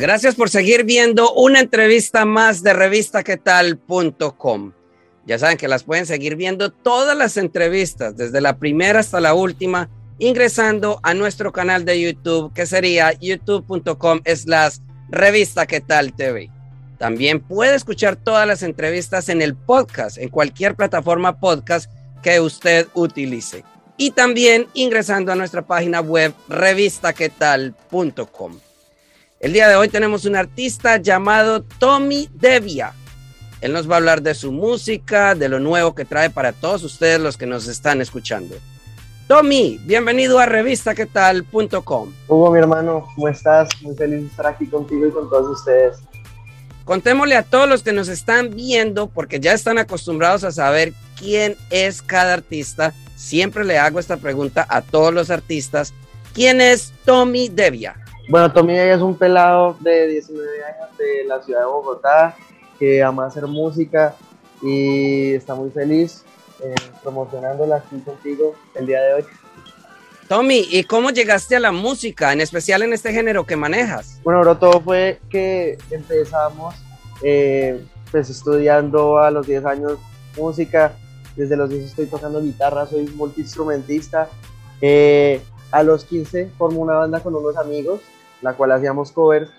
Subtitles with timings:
[0.00, 4.72] Gracias por seguir viendo una entrevista más de revistaquetal.com.
[5.26, 9.34] Ya saben que las pueden seguir viendo todas las entrevistas, desde la primera hasta la
[9.34, 14.78] última, ingresando a nuestro canal de YouTube, que sería youtube.com slash
[15.10, 16.50] revista TV.
[16.98, 21.92] También puede escuchar todas las entrevistas en el podcast, en cualquier plataforma podcast
[22.22, 23.64] que usted utilice.
[23.96, 28.69] Y también ingresando a nuestra página web revistaquetal.com.
[29.40, 32.92] El día de hoy tenemos un artista llamado Tommy Devia.
[33.62, 36.82] Él nos va a hablar de su música, de lo nuevo que trae para todos
[36.82, 38.54] ustedes los que nos están escuchando.
[39.28, 42.12] Tommy, bienvenido a revistaquetal.com.
[42.28, 43.70] Hugo, mi hermano, ¿cómo estás?
[43.80, 45.96] Muy feliz de estar aquí contigo y con todos ustedes.
[46.84, 51.56] Contémosle a todos los que nos están viendo, porque ya están acostumbrados a saber quién
[51.70, 52.92] es cada artista.
[53.16, 55.94] Siempre le hago esta pregunta a todos los artistas.
[56.34, 57.96] ¿Quién es Tommy Devia?
[58.30, 62.36] Bueno, Tommy es un pelado de 19 años de la ciudad de Bogotá
[62.78, 64.14] que ama hacer música
[64.62, 66.24] y está muy feliz
[66.62, 66.72] eh,
[67.02, 69.24] promocionándola aquí contigo el día de hoy.
[70.28, 74.20] Tommy, ¿y cómo llegaste a la música, en especial en este género que manejas?
[74.22, 76.76] Bueno, bro, todo fue que empezamos
[77.24, 79.98] eh, pues estudiando a los 10 años
[80.36, 80.92] música,
[81.34, 84.28] desde los 10 estoy tocando guitarra, soy multiinstrumentista.
[84.80, 85.40] Eh,
[85.72, 88.00] a los 15 formé una banda con unos amigos,
[88.42, 89.50] la cual hacíamos covers.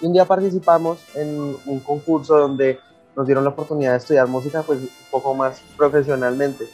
[0.00, 2.80] Y un día participamos en un concurso donde
[3.14, 6.66] nos dieron la oportunidad de estudiar música pues un poco más profesionalmente.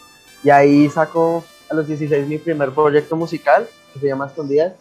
[0.42, 4.75] Y ahí saco a los 16 mi primer proyecto musical, que se llama Escondidas.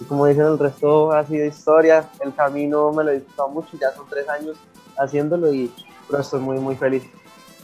[0.00, 2.08] Y como dicen, el resto ha sido historia.
[2.20, 4.56] El camino me lo he disfrutado mucho, ya son tres años
[4.96, 5.70] haciéndolo y
[6.08, 7.04] pero estoy muy, muy feliz.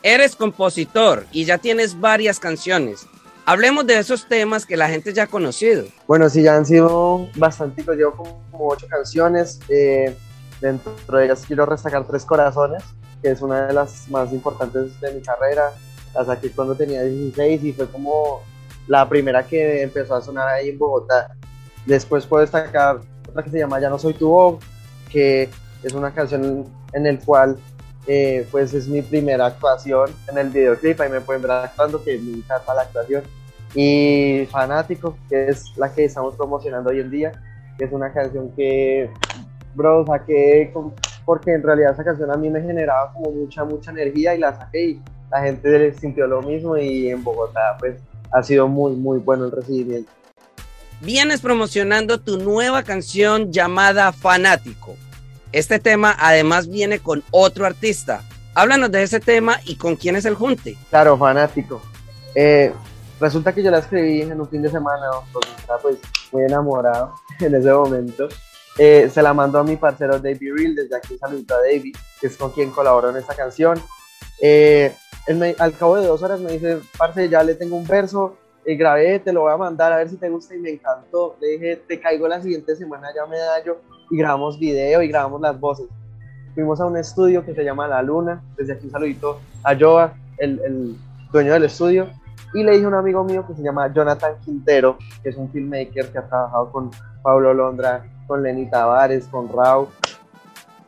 [0.02, 3.06] Eres compositor y ya tienes varias canciones.
[3.48, 5.86] Hablemos de esos temas que la gente ya ha conocido.
[6.06, 9.58] Bueno, sí, ya han sido bastante, llevo como, como ocho canciones.
[9.70, 10.14] Eh,
[10.60, 12.82] dentro de ellas quiero destacar Tres Corazones,
[13.22, 15.72] que es una de las más importantes de mi carrera.
[16.14, 18.42] La saqué cuando tenía 16 y fue como
[18.86, 21.34] la primera que empezó a sonar ahí en Bogotá.
[21.86, 24.62] Después puedo destacar otra que se llama Ya no soy tu voz,
[25.10, 25.48] que
[25.82, 27.56] es una canción en el cual
[28.06, 32.18] eh, pues es mi primera actuación en el videoclip, ahí me pueden ver actuando, que
[32.18, 33.22] me encanta la actuación.
[33.74, 37.32] Y Fanático, que es la que estamos promocionando hoy en día,
[37.76, 39.10] que es una canción que,
[39.74, 40.72] bro, saqué
[41.24, 44.56] porque en realidad esa canción a mí me generaba como mucha, mucha energía y la
[44.56, 48.00] saqué y la gente sintió lo mismo y en Bogotá pues
[48.32, 50.10] ha sido muy, muy bueno el recibimiento.
[51.00, 54.96] Vienes promocionando tu nueva canción llamada Fanático.
[55.52, 58.22] Este tema además viene con otro artista.
[58.54, 60.76] Háblanos de ese tema y con quién es el junte.
[60.90, 61.80] Claro, Fanático.
[62.34, 62.72] Eh,
[63.20, 65.98] resulta que yo la escribí en un fin de semana, porque estaba pues
[66.32, 68.28] muy enamorado en ese momento.
[68.78, 72.26] Eh, se la mandó a mi parcero David Real, desde aquí saludito a David, que
[72.28, 73.80] es con quien colaboró en esta canción.
[74.40, 74.94] Eh,
[75.26, 78.36] él me, al cabo de dos horas me dice, parce, ya le tengo un verso,
[78.64, 81.36] eh, grabé, te lo voy a mandar a ver si te gusta y me encantó.
[81.40, 83.36] Le dije, te caigo la siguiente semana, ya me
[83.66, 83.78] yo
[84.10, 85.86] y grabamos video y grabamos las voces.
[86.54, 90.14] Fuimos a un estudio que se llama La Luna, desde aquí un saludito a Joa,
[90.38, 90.96] el, el
[91.32, 92.08] dueño del estudio,
[92.54, 95.50] y le dije a un amigo mío que se llama Jonathan Quintero, que es un
[95.50, 96.90] filmmaker que ha trabajado con
[97.22, 99.88] Pablo Londra, con Lenny Tavares, con Rau,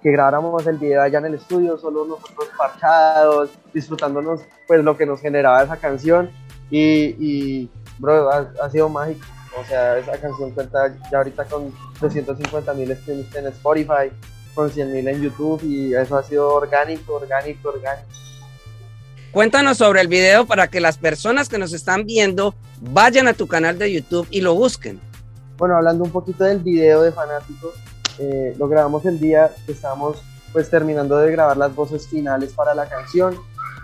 [0.03, 5.05] que grabáramos el video allá en el estudio, solo nosotros parchados, disfrutándonos pues lo que
[5.05, 6.31] nos generaba esa canción
[6.71, 9.27] y, y bro, ha, ha, sido mágico.
[9.61, 14.11] O sea, esa canción cuenta ya ahorita con 250 mil streams en Spotify,
[14.55, 18.09] con 100 mil en YouTube y eso ha sido orgánico, orgánico, orgánico.
[19.33, 23.47] Cuéntanos sobre el video para que las personas que nos están viendo vayan a tu
[23.47, 25.01] canal de YouTube y lo busquen.
[25.57, 27.75] Bueno, hablando un poquito del video de Fanáticos,
[28.19, 30.21] eh, lo grabamos el día que estábamos
[30.53, 33.37] pues terminando de grabar las voces finales para la canción.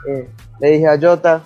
[0.09, 0.29] Eh,
[0.59, 1.45] le dije a Jota,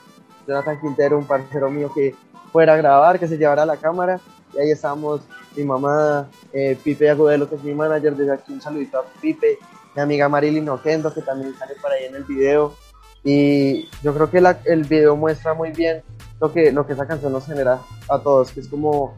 [0.49, 2.15] Jonathan Quintero, un parcero mío, que
[2.53, 4.19] fuera a grabar, que se llevara la cámara.
[4.55, 5.21] Y ahí estábamos
[5.55, 9.59] mi mamá, eh, Pipe Agudelo, que es mi manager, desde aquí un saludito a Pipe,
[9.95, 12.75] mi amiga Marilyn Oquendo, que también sale por ahí en el video.
[13.23, 16.03] Y yo creo que la, el video muestra muy bien
[16.41, 19.15] lo que, lo que esa canción nos genera a todos, que es como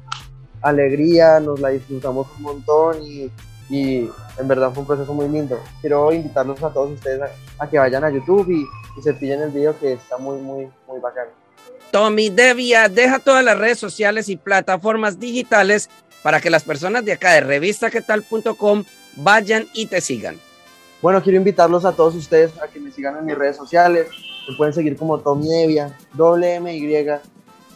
[0.60, 3.30] alegría, nos la disfrutamos un montón y,
[3.70, 4.08] y
[4.38, 5.60] en verdad fue un proceso muy lindo.
[5.80, 8.64] Quiero invitarlos a todos ustedes a, que vayan a YouTube y,
[8.98, 11.26] y, se pillen el video que está muy, muy, muy bacán.
[11.90, 15.90] Tommy Devia, deja todas las redes sociales y plataformas digitales
[16.22, 18.84] para que las personas de acá de revistaquetal.com
[19.16, 20.36] vayan y te sigan.
[21.02, 24.06] Bueno, quiero invitarlos a todos ustedes a que me sigan en mis redes sociales.
[24.48, 26.86] Me pueden seguir como Tommy Devia, doble M Y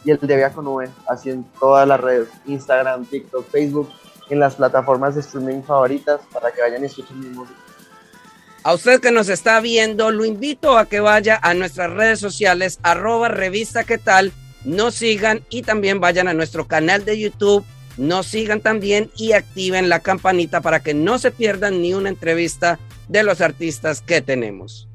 [0.05, 3.89] y el Devia con V, así en todas las redes, Instagram, TikTok, Facebook,
[4.29, 7.59] en las plataformas de streaming favoritas para que vayan y escuchen mi música.
[8.63, 12.79] A usted que nos está viendo, lo invito a que vaya a nuestras redes sociales,
[12.83, 14.31] arroba revista qué tal,
[14.63, 17.65] nos sigan y también vayan a nuestro canal de YouTube,
[17.97, 22.79] nos sigan también y activen la campanita para que no se pierdan ni una entrevista
[23.07, 24.87] de los artistas que tenemos.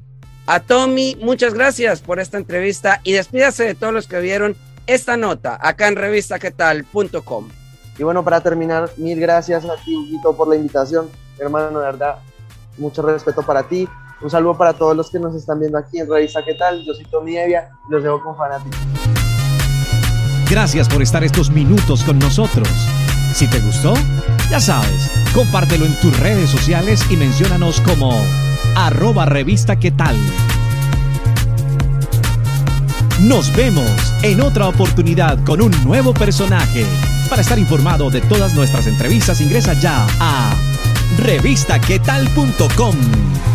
[0.46, 4.56] A Tommy, muchas gracias por esta entrevista y despídase de todos los que vieron
[4.86, 7.48] esta nota acá en revistaquetal.com.
[7.98, 11.08] Y bueno, para terminar, mil gracias a ti, Huguito, por la invitación.
[11.38, 12.16] Hermano, de verdad,
[12.78, 13.88] mucho respeto para ti.
[14.20, 16.84] Un saludo para todos los que nos están viendo aquí en Revista ¿Qué tal?
[16.84, 18.78] Yo soy Tommy Evia y los dejo con fanáticos.
[20.50, 22.68] Gracias por estar estos minutos con nosotros.
[23.34, 23.94] Si te gustó,
[24.52, 28.22] ya sabes, compártelo en tus redes sociales y menciónanos como
[28.76, 30.14] arroba revista qué tal.
[33.22, 33.90] Nos vemos
[34.22, 36.84] en otra oportunidad con un nuevo personaje.
[37.30, 40.52] Para estar informado de todas nuestras entrevistas, ingresa ya a
[41.16, 43.51] revistaquetal.com.